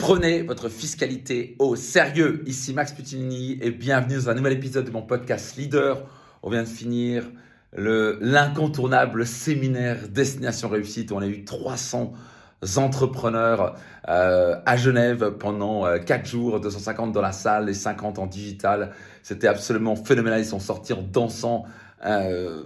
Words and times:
Prenez 0.00 0.40
votre 0.40 0.70
fiscalité 0.70 1.56
au 1.58 1.76
sérieux. 1.76 2.42
Ici 2.46 2.72
Max 2.72 2.92
Putinini 2.92 3.58
et 3.60 3.70
bienvenue 3.70 4.14
dans 4.14 4.30
un 4.30 4.34
nouvel 4.34 4.54
épisode 4.54 4.86
de 4.86 4.90
mon 4.90 5.02
podcast 5.02 5.56
Leader. 5.58 6.06
On 6.42 6.48
vient 6.48 6.62
de 6.62 6.68
finir 6.68 7.30
l'incontournable 7.76 9.26
séminaire 9.26 10.08
Destination 10.08 10.70
Réussite 10.70 11.12
on 11.12 11.18
a 11.18 11.26
eu 11.26 11.44
300 11.44 12.14
entrepreneurs 12.76 13.76
euh, 14.08 14.56
à 14.64 14.78
Genève 14.78 15.32
pendant 15.32 15.84
euh, 15.84 15.98
4 15.98 16.26
jours, 16.26 16.60
250 16.60 17.12
dans 17.12 17.20
la 17.20 17.32
salle 17.32 17.68
et 17.68 17.74
50 17.74 18.18
en 18.18 18.26
digital. 18.26 18.92
C'était 19.22 19.48
absolument 19.48 19.96
phénoménal. 19.96 20.40
Ils 20.40 20.46
sont 20.46 20.60
sortis 20.60 20.94
en 20.94 21.02
dansant, 21.02 21.66
euh, 22.06 22.62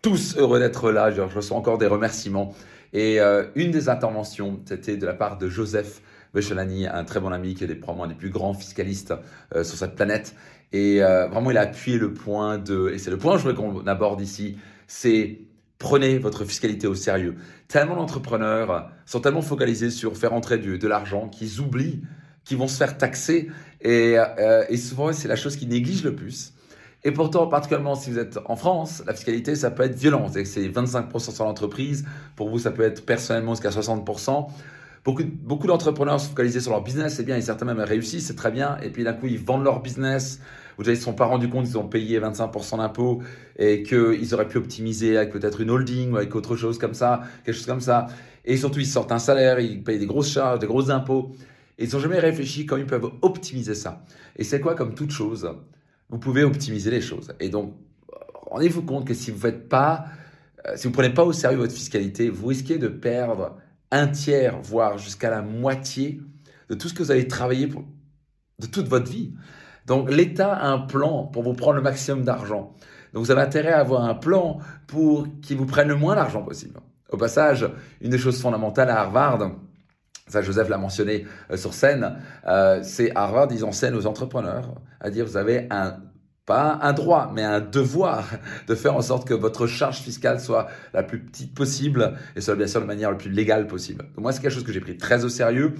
tous 0.00 0.38
heureux 0.38 0.58
d'être 0.58 0.90
là. 0.90 1.10
Je 1.10 1.20
reçois 1.20 1.58
encore 1.58 1.76
des 1.76 1.86
remerciements. 1.86 2.54
Et 2.92 3.20
euh, 3.20 3.44
une 3.54 3.70
des 3.70 3.88
interventions, 3.88 4.60
c'était 4.64 4.96
de 4.96 5.06
la 5.06 5.12
part 5.12 5.38
de 5.38 5.48
Joseph 5.48 6.00
Bechelani, 6.34 6.86
un 6.86 7.04
très 7.04 7.20
bon 7.20 7.32
ami 7.32 7.54
qui 7.54 7.64
est 7.64 7.74
probablement 7.74 8.04
un 8.04 8.08
des 8.08 8.14
plus 8.14 8.30
grands 8.30 8.54
fiscalistes 8.54 9.14
euh, 9.54 9.64
sur 9.64 9.76
cette 9.76 9.94
planète. 9.94 10.34
Et 10.72 11.02
euh, 11.02 11.28
vraiment, 11.28 11.50
il 11.50 11.56
a 11.58 11.62
appuyé 11.62 11.98
le 11.98 12.12
point 12.12 12.58
de, 12.58 12.90
et 12.92 12.98
c'est 12.98 13.10
le 13.10 13.18
point 13.18 13.32
que 13.32 13.42
je 13.42 13.48
voudrais 13.48 13.62
qu'on 13.62 13.86
aborde 13.86 14.20
ici, 14.20 14.58
c'est 14.86 15.40
prenez 15.78 16.18
votre 16.18 16.44
fiscalité 16.44 16.86
au 16.86 16.94
sérieux. 16.94 17.36
Tellement 17.68 17.96
d'entrepreneurs 17.96 18.90
sont 19.06 19.20
tellement 19.20 19.42
focalisés 19.42 19.90
sur 19.90 20.16
faire 20.16 20.32
entrer 20.32 20.58
de 20.58 20.88
l'argent 20.88 21.28
qu'ils 21.28 21.60
oublient 21.60 22.02
qu'ils 22.48 22.56
vont 22.56 22.66
se 22.66 22.78
faire 22.78 22.96
taxer. 22.96 23.50
Et, 23.82 24.14
euh, 24.16 24.64
et 24.70 24.78
souvent, 24.78 25.12
c'est 25.12 25.28
la 25.28 25.36
chose 25.36 25.56
qu'ils 25.56 25.68
négligent 25.68 26.04
le 26.04 26.14
plus. 26.14 26.54
Et 27.04 27.12
pourtant, 27.12 27.46
particulièrement 27.46 27.94
si 27.94 28.10
vous 28.10 28.18
êtes 28.18 28.38
en 28.46 28.56
France, 28.56 29.02
la 29.06 29.14
fiscalité, 29.14 29.54
ça 29.54 29.70
peut 29.70 29.84
être 29.84 29.94
violent. 29.94 30.28
C'est 30.32 30.68
25% 30.68 31.32
sur 31.32 31.44
l'entreprise. 31.44 32.06
Pour 32.34 32.48
vous, 32.48 32.58
ça 32.58 32.70
peut 32.70 32.82
être 32.82 33.04
personnellement 33.04 33.54
jusqu'à 33.54 33.70
60%. 33.70 34.48
Beaucoup, 35.04 35.66
d'entrepreneurs 35.66 36.20
sont 36.20 36.30
focalisés 36.30 36.60
sur 36.60 36.72
leur 36.72 36.82
business, 36.82 37.14
c'est 37.14 37.24
bien, 37.24 37.36
et 37.36 37.40
certains 37.40 37.64
même 37.64 37.80
réussissent, 37.80 38.26
c'est 38.26 38.36
très 38.36 38.50
bien. 38.50 38.78
Et 38.82 38.90
puis 38.90 39.04
d'un 39.04 39.14
coup, 39.14 39.26
ils 39.26 39.38
vendent 39.38 39.64
leur 39.64 39.80
business. 39.80 40.40
Vous 40.76 40.84
savez, 40.84 40.94
ils 40.94 40.98
ne 40.98 41.00
se 41.00 41.04
sont 41.04 41.14
pas 41.14 41.24
rendus 41.24 41.48
compte 41.48 41.66
qu'ils 41.66 41.78
ont 41.78 41.88
payé 41.88 42.20
25% 42.20 42.76
d'impôts 42.76 43.22
et 43.56 43.82
qu'ils 43.82 44.34
auraient 44.34 44.48
pu 44.48 44.58
optimiser 44.58 45.16
avec 45.16 45.30
peut-être 45.30 45.60
une 45.60 45.70
holding 45.70 46.12
ou 46.12 46.16
avec 46.16 46.34
autre 46.36 46.56
chose 46.56 46.78
comme 46.78 46.94
ça, 46.94 47.22
quelque 47.44 47.56
chose 47.56 47.66
comme 47.66 47.80
ça. 47.80 48.06
Et 48.44 48.56
surtout, 48.56 48.80
ils 48.80 48.86
sortent 48.86 49.12
un 49.12 49.18
salaire, 49.18 49.60
ils 49.60 49.82
payent 49.82 49.98
des 49.98 50.06
grosses 50.06 50.30
charges, 50.30 50.60
des 50.60 50.66
gros 50.66 50.90
impôts. 50.90 51.32
Et 51.78 51.84
ils 51.84 51.92
n'ont 51.92 52.00
jamais 52.00 52.18
réfléchi 52.18 52.66
comment 52.66 52.80
ils 52.80 52.86
peuvent 52.86 53.10
optimiser 53.22 53.74
ça. 53.74 54.04
Et 54.36 54.44
c'est 54.44 54.60
quoi, 54.60 54.74
comme 54.74 54.94
toute 54.94 55.10
chose, 55.10 55.50
vous 56.10 56.18
pouvez 56.18 56.44
optimiser 56.44 56.90
les 56.90 57.00
choses. 57.00 57.32
Et 57.40 57.48
donc, 57.48 57.74
rendez-vous 58.50 58.82
compte 58.82 59.06
que 59.06 59.14
si 59.14 59.30
vous 59.30 59.38
faites 59.38 59.72
euh, 59.72 60.90
prenez 60.92 61.10
pas 61.10 61.24
au 61.24 61.32
sérieux 61.32 61.58
votre 61.58 61.72
fiscalité, 61.72 62.30
vous 62.30 62.46
risquez 62.46 62.78
de 62.78 62.88
perdre 62.88 63.56
un 63.90 64.08
tiers, 64.08 64.60
voire 64.62 64.98
jusqu'à 64.98 65.30
la 65.30 65.42
moitié 65.42 66.20
de 66.68 66.74
tout 66.74 66.88
ce 66.88 66.94
que 66.94 67.02
vous 67.02 67.10
avez 67.10 67.26
travaillé 67.26 67.66
pour, 67.66 67.84
de 68.58 68.66
toute 68.66 68.88
votre 68.88 69.10
vie. 69.10 69.34
Donc 69.86 70.10
l'État 70.10 70.52
a 70.52 70.68
un 70.68 70.80
plan 70.80 71.24
pour 71.24 71.42
vous 71.42 71.54
prendre 71.54 71.76
le 71.76 71.82
maximum 71.82 72.24
d'argent. 72.24 72.74
Donc 73.12 73.24
vous 73.24 73.30
avez 73.30 73.40
intérêt 73.40 73.72
à 73.72 73.80
avoir 73.80 74.04
un 74.04 74.14
plan 74.14 74.58
pour 74.86 75.26
qu'il 75.40 75.56
vous 75.56 75.66
prenne 75.66 75.88
le 75.88 75.96
moins 75.96 76.14
d'argent 76.14 76.42
possible. 76.42 76.78
Au 77.10 77.16
passage, 77.16 77.66
une 78.02 78.10
des 78.10 78.18
choses 78.18 78.40
fondamentales 78.40 78.90
à 78.90 79.00
Harvard, 79.00 79.50
ça 80.26 80.42
Joseph 80.42 80.68
l'a 80.68 80.76
mentionné 80.76 81.24
euh, 81.50 81.56
sur 81.56 81.72
scène, 81.72 82.18
euh, 82.46 82.80
c'est 82.82 83.16
Harvard, 83.16 83.48
ils 83.50 83.64
enseignent 83.64 83.94
aux 83.94 84.06
entrepreneurs 84.06 84.74
à 85.00 85.08
dire 85.08 85.24
vous 85.24 85.38
avez 85.38 85.66
un 85.70 85.96
pas 86.48 86.78
un 86.80 86.94
droit, 86.94 87.30
mais 87.34 87.42
un 87.44 87.60
devoir 87.60 88.26
de 88.66 88.74
faire 88.74 88.96
en 88.96 89.02
sorte 89.02 89.28
que 89.28 89.34
votre 89.34 89.66
charge 89.66 90.00
fiscale 90.00 90.40
soit 90.40 90.66
la 90.94 91.02
plus 91.02 91.20
petite 91.20 91.54
possible 91.54 92.14
et 92.34 92.40
soit 92.40 92.56
bien 92.56 92.66
sûr 92.66 92.80
de 92.80 92.86
manière 92.86 93.10
la 93.10 93.18
plus 93.18 93.30
légale 93.30 93.66
possible. 93.66 94.06
Donc 94.14 94.22
moi, 94.22 94.32
c'est 94.32 94.40
quelque 94.40 94.54
chose 94.54 94.64
que 94.64 94.72
j'ai 94.72 94.80
pris 94.80 94.96
très 94.96 95.26
au 95.26 95.28
sérieux, 95.28 95.74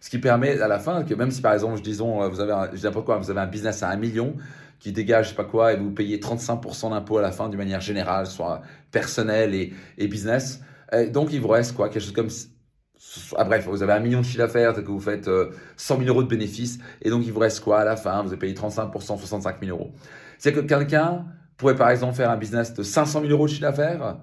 ce 0.00 0.08
qui 0.08 0.18
permet 0.18 0.60
à 0.60 0.68
la 0.68 0.78
fin 0.78 1.02
que 1.02 1.12
même 1.14 1.32
si 1.32 1.42
par 1.42 1.52
exemple, 1.52 1.80
disons, 1.80 2.28
vous 2.28 2.38
avez, 2.38 2.54
je 2.72 2.82
n'importe 2.84 3.04
quoi, 3.04 3.18
vous 3.18 3.30
avez 3.30 3.40
un 3.40 3.48
business 3.48 3.82
à 3.82 3.90
un 3.90 3.96
million 3.96 4.36
qui 4.78 4.92
dégage 4.92 5.26
je 5.26 5.30
sais 5.30 5.36
pas 5.36 5.44
quoi 5.44 5.72
et 5.72 5.76
vous 5.76 5.90
payez 5.90 6.18
35% 6.18 6.90
d'impôts 6.90 7.18
à 7.18 7.22
la 7.22 7.32
fin 7.32 7.48
d'une 7.48 7.58
manière 7.58 7.80
générale, 7.80 8.28
soit 8.28 8.62
personnel 8.92 9.56
et, 9.56 9.72
et 9.98 10.06
business. 10.06 10.60
Et 10.92 11.06
donc 11.06 11.32
il 11.32 11.40
vous 11.40 11.48
reste 11.48 11.74
quoi, 11.74 11.88
quelque 11.88 12.02
chose 12.02 12.12
comme 12.12 12.30
ah, 13.36 13.44
bref, 13.44 13.66
vous 13.66 13.82
avez 13.82 13.92
un 13.92 14.00
million 14.00 14.20
de 14.20 14.24
chiffre 14.24 14.38
d'affaires, 14.38 14.74
que 14.74 14.80
vous 14.80 15.00
faites 15.00 15.28
100 15.76 15.98
000 15.98 16.08
euros 16.08 16.22
de 16.22 16.28
bénéfices, 16.28 16.78
et 17.00 17.10
donc 17.10 17.24
il 17.24 17.32
vous 17.32 17.40
reste 17.40 17.60
quoi 17.60 17.80
à 17.80 17.84
la 17.84 17.96
fin? 17.96 18.22
Vous 18.22 18.28
avez 18.28 18.38
payé 18.38 18.54
35%, 18.54 19.18
65 19.18 19.56
000 19.62 19.76
euros. 19.76 19.92
C'est 20.38 20.52
que 20.52 20.60
quelqu'un 20.60 21.26
pourrait 21.56 21.76
par 21.76 21.90
exemple 21.90 22.14
faire 22.14 22.30
un 22.30 22.36
business 22.36 22.74
de 22.74 22.82
500 22.82 23.20
000 23.20 23.32
euros 23.32 23.46
de 23.46 23.50
chiffre 23.50 23.62
d'affaires 23.62 24.16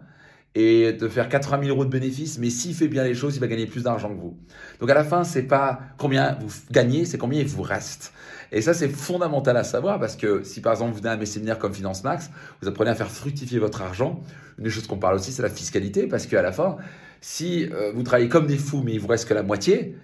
et 0.56 0.94
de 0.94 1.08
faire 1.08 1.30
80 1.30 1.64
000 1.66 1.76
euros 1.76 1.86
de 1.86 1.90
bénéfices, 1.90 2.40
mais 2.40 2.50
s'il 2.50 2.74
fait 2.74 2.88
bien 2.88 3.04
les 3.04 3.14
choses, 3.14 3.36
il 3.36 3.40
va 3.40 3.48
gagner 3.48 3.68
plus 3.68 3.84
d'argent 3.84 4.10
que 4.10 4.20
vous. 4.20 4.38
Donc 4.80 4.90
à 4.90 4.94
la 4.94 5.04
fin, 5.04 5.24
c'est 5.24 5.44
pas 5.44 5.80
combien 5.98 6.38
vous 6.42 6.52
gagnez, 6.72 7.06
c'est 7.06 7.18
combien 7.18 7.40
il 7.40 7.48
vous 7.48 7.62
reste. 7.62 8.14
Et 8.52 8.62
ça, 8.62 8.74
c'est 8.74 8.90
fondamental 8.90 9.56
à 9.58 9.64
savoir 9.64 10.00
parce 10.00 10.16
que 10.16 10.44
si 10.44 10.60
par 10.62 10.74
exemple 10.74 10.92
vous 10.92 10.98
venez 10.98 11.10
à 11.10 11.18
mes 11.18 11.28
séminaires 11.28 11.60
comme 11.60 11.74
Finance 11.74 12.04
Max, 12.04 12.32
vous 12.62 12.68
apprenez 12.68 12.90
à 12.90 12.96
faire 12.96 13.12
fructifier 13.12 13.60
votre 13.60 13.82
argent. 13.82 14.22
Une 14.58 14.64
des 14.64 14.70
choses 14.72 14.88
qu'on 14.88 14.98
parle 14.98 15.16
aussi, 15.16 15.32
c'est 15.32 15.44
la 15.44 15.50
fiscalité 15.50 16.08
parce 16.08 16.26
qu'à 16.26 16.42
la 16.42 16.52
fin, 16.52 16.78
si 17.22 17.70
euh, 17.72 17.92
vous 17.94 18.02
travaillez 18.02 18.30
comme 18.30 18.48
des 18.48 18.58
fous, 18.58 18.82
mais 18.84 18.94
il 18.94 19.00
vous 19.00 19.08
reste 19.08 19.28
que 19.28 19.36
la 19.36 19.44
moitié, 19.44 19.96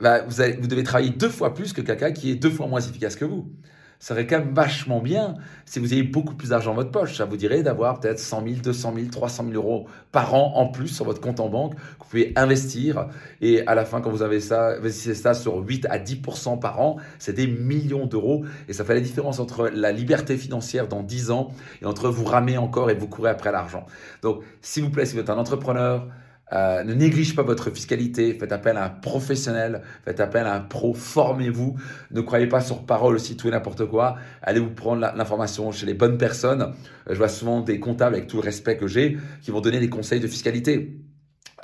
bah, 0.00 0.22
vous, 0.22 0.42
vous 0.60 0.66
devez 0.66 0.82
travailler 0.82 1.10
deux 1.10 1.28
fois 1.28 1.54
plus 1.54 1.72
que 1.72 1.80
quelqu'un 1.80 2.10
qui 2.10 2.32
est 2.32 2.34
deux 2.36 2.50
fois 2.50 2.66
moins 2.66 2.80
efficace 2.80 3.14
que 3.14 3.24
vous 3.24 3.52
serait 3.98 4.26
quand 4.26 4.38
même 4.38 4.54
vachement 4.54 5.00
bien 5.00 5.34
si 5.64 5.78
vous 5.78 5.92
ayez 5.92 6.02
beaucoup 6.02 6.34
plus 6.34 6.50
d'argent 6.50 6.70
dans 6.70 6.76
votre 6.76 6.90
poche. 6.90 7.16
Ça 7.16 7.24
vous 7.24 7.36
dirait 7.36 7.62
d'avoir 7.62 8.00
peut-être 8.00 8.18
100 8.18 8.44
000, 8.46 8.56
200 8.62 8.92
000, 8.94 9.06
300 9.10 9.44
000 9.50 9.54
euros 9.54 9.86
par 10.12 10.34
an 10.34 10.52
en 10.56 10.68
plus 10.68 10.88
sur 10.88 11.04
votre 11.04 11.20
compte 11.20 11.40
en 11.40 11.48
banque 11.48 11.74
que 11.74 11.80
vous 11.80 12.10
pouvez 12.10 12.32
investir. 12.36 13.08
Et 13.40 13.66
à 13.66 13.74
la 13.74 13.84
fin, 13.84 14.00
quand 14.00 14.10
vous 14.10 14.22
avez 14.22 14.40
ça, 14.40 14.76
investissez 14.76 15.14
ça 15.14 15.34
sur 15.34 15.56
8 15.56 15.86
à 15.90 15.98
10% 15.98 16.58
par 16.58 16.80
an, 16.80 16.96
c'est 17.18 17.32
des 17.32 17.46
millions 17.46 18.06
d'euros. 18.06 18.44
Et 18.68 18.72
ça 18.72 18.84
fait 18.84 18.94
la 18.94 19.00
différence 19.00 19.40
entre 19.40 19.68
la 19.68 19.92
liberté 19.92 20.36
financière 20.36 20.88
dans 20.88 21.02
10 21.02 21.30
ans 21.30 21.48
et 21.82 21.86
entre 21.86 22.08
vous 22.08 22.24
ramer 22.24 22.58
encore 22.58 22.90
et 22.90 22.94
vous 22.94 23.08
courez 23.08 23.30
après 23.30 23.52
l'argent. 23.52 23.86
Donc, 24.22 24.42
s'il 24.60 24.84
vous 24.84 24.90
plaît, 24.90 25.06
si 25.06 25.14
vous 25.14 25.20
êtes 25.20 25.30
un 25.30 25.38
entrepreneur, 25.38 26.06
euh, 26.52 26.84
ne 26.84 26.94
néglige 26.94 27.34
pas 27.34 27.42
votre 27.42 27.70
fiscalité, 27.70 28.32
faites 28.34 28.52
appel 28.52 28.76
à 28.76 28.84
un 28.84 28.88
professionnel, 28.88 29.82
faites 30.04 30.20
appel 30.20 30.46
à 30.46 30.54
un 30.54 30.60
pro, 30.60 30.94
formez-vous, 30.94 31.76
ne 32.12 32.20
croyez 32.20 32.46
pas 32.46 32.60
sur 32.60 32.86
parole 32.86 33.16
aussi 33.16 33.36
tout 33.36 33.48
et 33.48 33.50
n'importe 33.50 33.84
quoi, 33.86 34.16
allez 34.42 34.60
vous 34.60 34.70
prendre 34.70 35.00
l'information 35.00 35.72
chez 35.72 35.86
les 35.86 35.94
bonnes 35.94 36.18
personnes. 36.18 36.62
Euh, 36.62 37.10
je 37.10 37.14
vois 37.14 37.28
souvent 37.28 37.62
des 37.62 37.80
comptables, 37.80 38.14
avec 38.14 38.28
tout 38.28 38.36
le 38.36 38.42
respect 38.42 38.76
que 38.76 38.86
j'ai, 38.86 39.18
qui 39.42 39.50
vont 39.50 39.60
donner 39.60 39.80
des 39.80 39.90
conseils 39.90 40.20
de 40.20 40.28
fiscalité. 40.28 40.96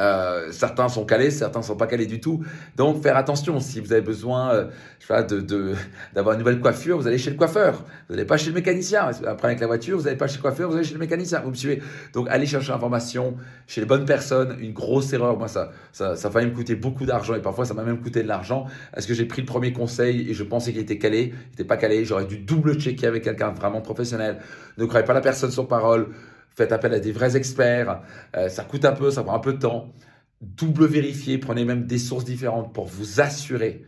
Euh, 0.01 0.51
certains 0.53 0.89
sont 0.89 1.05
calés, 1.05 1.31
certains 1.31 1.61
sont 1.61 1.77
pas 1.77 1.87
calés 1.87 2.07
du 2.07 2.21
tout. 2.21 2.43
Donc 2.77 3.03
faire 3.03 3.17
attention. 3.17 3.61
Si 3.61 3.79
vous 3.79 3.93
avez 3.93 4.01
besoin, 4.01 4.55
euh, 4.55 4.67
pas, 5.07 5.23
de 5.23 5.75
d'avoir 6.15 6.35
une 6.35 6.39
nouvelle 6.39 6.61
coiffure, 6.61 6.97
vous 6.97 7.07
allez 7.07 7.19
chez 7.19 7.31
le 7.31 7.37
coiffeur. 7.37 7.85
Vous 8.09 8.15
n'allez 8.15 8.27
pas 8.27 8.39
chez 8.39 8.49
le 8.49 8.55
mécanicien. 8.55 9.11
Après 9.27 9.49
avec 9.49 9.61
la 9.61 9.67
voiture, 9.67 9.99
vous 9.99 10.05
n'allez 10.05 10.17
pas 10.17 10.29
chez 10.29 10.37
le 10.37 10.43
coiffeur, 10.43 10.71
vous 10.71 10.77
allez 10.77 10.85
chez 10.85 10.95
le 10.95 11.01
mécanicien. 11.01 11.41
Vous 11.41 11.51
me 11.51 11.55
suivez 11.55 11.83
Donc 12.15 12.27
allez 12.31 12.47
chercher 12.47 12.73
l'information 12.73 13.37
chez 13.67 13.83
les 13.83 13.87
bonnes 13.87 14.07
personnes. 14.07 14.57
Une 14.61 14.73
grosse 14.73 15.13
erreur. 15.13 15.37
Moi 15.37 15.49
ça 15.49 15.73
ça 15.93 16.17
ça 16.17 16.29
a 16.29 16.31
failli 16.31 16.47
me 16.47 16.55
coûter 16.55 16.75
beaucoup 16.75 17.05
d'argent 17.05 17.35
et 17.35 17.43
parfois 17.43 17.67
ça 17.67 17.75
m'a 17.75 17.85
même 17.85 18.01
coûté 18.01 18.23
de 18.23 18.29
l'argent. 18.29 18.67
Est-ce 18.97 19.07
que 19.07 19.15
j'ai 19.15 19.27
pris 19.27 19.43
le 19.43 19.47
premier 19.47 19.75
conseil 19.75 20.31
et 20.31 20.33
je 20.33 20.43
pensais 20.43 20.73
qu'il 20.73 20.81
était 20.81 20.99
calé, 20.99 21.35
il 21.51 21.53
était 21.53 21.65
pas 21.65 21.77
calé. 21.77 22.07
J'aurais 22.07 22.25
dû 22.25 22.39
double 22.39 22.79
checker 22.79 23.07
avec 23.07 23.25
quelqu'un 23.25 23.51
vraiment 23.51 23.83
professionnel. 23.83 24.39
Ne 24.79 24.87
croyez 24.87 25.05
pas 25.05 25.15
la 25.15 25.21
personne 25.21 25.51
sur 25.51 25.69
parole. 25.69 26.09
Faites 26.55 26.73
appel 26.73 26.93
à 26.95 27.01
des 27.01 27.13
vrais 27.13 27.37
experts. 27.37 28.03
Euh, 28.37 28.49
ça 28.49 28.65
coûte 28.65 28.85
un 28.85 28.93
peu, 28.93 29.11
ça 29.11 29.23
prend 29.23 29.35
un 29.35 29.41
peu 29.41 29.55
de 29.55 29.59
temps. 29.59 29.93
Double 30.41 30.87
vérifier, 30.87 31.39
prenez 31.39 31.65
même 31.65 31.87
des 31.87 31.99
sources 31.99 32.25
différentes 32.25 32.75
pour 32.75 32.87
vous 32.87 33.21
assurer 33.21 33.85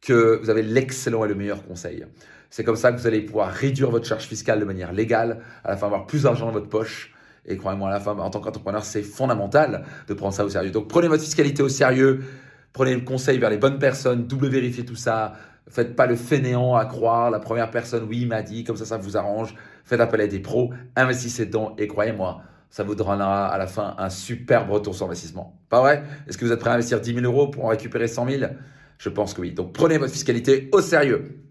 que 0.00 0.40
vous 0.42 0.50
avez 0.50 0.62
l'excellent 0.62 1.24
et 1.24 1.28
le 1.28 1.34
meilleur 1.34 1.64
conseil. 1.64 2.04
C'est 2.50 2.64
comme 2.64 2.76
ça 2.76 2.92
que 2.92 3.00
vous 3.00 3.06
allez 3.06 3.22
pouvoir 3.22 3.50
réduire 3.50 3.90
votre 3.90 4.06
charge 4.06 4.24
fiscale 4.24 4.60
de 4.60 4.64
manière 4.64 4.92
légale, 4.92 5.40
à 5.64 5.70
la 5.70 5.76
fin 5.76 5.86
avoir 5.86 6.06
plus 6.06 6.24
d'argent 6.24 6.46
dans 6.46 6.52
votre 6.52 6.68
poche. 6.68 7.14
Et 7.46 7.56
croyez-moi, 7.56 7.88
à 7.88 7.92
la 7.92 8.00
fin, 8.00 8.12
en 8.12 8.30
tant 8.30 8.40
qu'entrepreneur, 8.40 8.84
c'est 8.84 9.02
fondamental 9.02 9.84
de 10.06 10.14
prendre 10.14 10.34
ça 10.34 10.44
au 10.44 10.48
sérieux. 10.48 10.70
Donc 10.70 10.88
prenez 10.88 11.08
votre 11.08 11.22
fiscalité 11.22 11.62
au 11.62 11.68
sérieux, 11.68 12.20
prenez 12.72 12.94
le 12.94 13.00
conseil 13.00 13.38
vers 13.38 13.50
les 13.50 13.56
bonnes 13.56 13.78
personnes, 13.78 14.26
double 14.26 14.48
vérifiez 14.48 14.84
tout 14.84 14.96
ça, 14.96 15.32
Faites 15.68 15.96
pas 15.96 16.06
le 16.06 16.16
fainéant 16.16 16.74
à 16.74 16.84
croire 16.84 17.30
la 17.30 17.38
première 17.38 17.70
personne, 17.70 18.04
oui, 18.08 18.26
m'a 18.26 18.42
dit, 18.42 18.64
comme 18.64 18.76
ça, 18.76 18.84
ça 18.84 18.96
vous 18.96 19.16
arrange. 19.16 19.54
Faites 19.84 20.00
appel 20.00 20.20
à 20.20 20.26
des 20.26 20.40
pros, 20.40 20.70
investissez 20.96 21.46
dedans 21.46 21.74
et 21.78 21.86
croyez-moi, 21.86 22.42
ça 22.70 22.84
vous 22.84 22.94
donnera 22.94 23.46
à 23.46 23.58
la 23.58 23.66
fin 23.66 23.94
un 23.98 24.10
superbe 24.10 24.70
retour 24.70 24.94
sur 24.94 25.06
investissement. 25.06 25.58
Pas 25.68 25.80
vrai? 25.80 26.04
Est-ce 26.28 26.38
que 26.38 26.44
vous 26.44 26.52
êtes 26.52 26.60
prêt 26.60 26.70
à 26.70 26.74
investir 26.74 27.00
10 27.00 27.14
000 27.14 27.26
euros 27.26 27.48
pour 27.48 27.64
en 27.64 27.68
récupérer 27.68 28.08
100 28.08 28.28
000 28.28 28.52
Je 28.98 29.08
pense 29.08 29.34
que 29.34 29.40
oui. 29.40 29.52
Donc 29.52 29.72
prenez 29.72 29.98
votre 29.98 30.12
fiscalité 30.12 30.68
au 30.72 30.80
sérieux. 30.80 31.41